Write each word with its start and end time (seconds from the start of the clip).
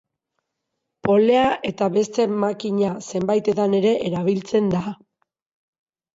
Polea 1.07 1.43
eta 1.71 1.89
beste 1.97 2.25
makina 2.45 2.91
zenbaitetan 3.13 3.77
ere 3.83 3.93
erabiltzen 4.09 4.75
da. 4.75 4.83